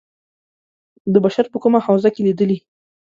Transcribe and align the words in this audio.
د 1.13 1.15
بشر 1.25 1.45
په 1.51 1.57
کومه 1.63 1.79
حوزه 1.85 2.09
کې 2.15 2.21
لېدلي. 2.27 2.57